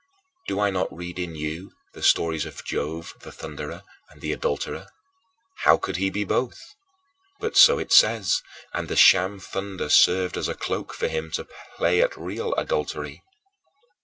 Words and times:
Do 0.47 0.59
I 0.59 0.71
not 0.71 0.91
read 0.91 1.19
in 1.19 1.35
you 1.35 1.73
the 1.93 2.01
stories 2.01 2.47
of 2.47 2.63
Jove 2.65 3.13
the 3.19 3.31
thunderer 3.31 3.83
and 4.09 4.19
the 4.19 4.33
adulterer? 4.33 4.87
How 5.57 5.77
could 5.77 5.97
he 5.97 6.09
be 6.09 6.23
both? 6.23 6.59
But 7.39 7.55
so 7.55 7.77
it 7.77 7.93
says, 7.93 8.41
and 8.73 8.87
the 8.87 8.95
sham 8.95 9.39
thunder 9.39 9.89
served 9.89 10.37
as 10.37 10.47
a 10.47 10.55
cloak 10.55 10.95
for 10.95 11.07
him 11.07 11.29
to 11.33 11.47
play 11.77 12.01
at 12.01 12.17
real 12.17 12.55
adultery. 12.55 13.21